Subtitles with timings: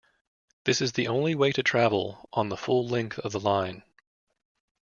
[0.63, 3.83] This is the only way to travel on the full length of the line.